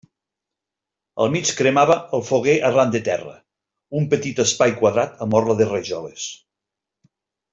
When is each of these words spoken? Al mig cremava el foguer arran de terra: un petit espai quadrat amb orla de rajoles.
Al 1.23 1.27
mig 1.35 1.49
cremava 1.59 1.97
el 2.19 2.23
foguer 2.29 2.55
arran 2.69 2.95
de 2.95 3.01
terra: 3.09 3.35
un 4.01 4.09
petit 4.15 4.41
espai 4.47 4.75
quadrat 4.81 5.23
amb 5.27 5.39
orla 5.43 5.59
de 5.61 5.69
rajoles. 5.73 6.27